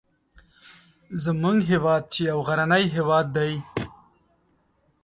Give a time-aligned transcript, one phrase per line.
[1.23, 3.53] زموږ هیواد چې یو غرنی هیواد دی